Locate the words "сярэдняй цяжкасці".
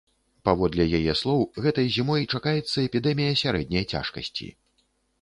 3.45-4.53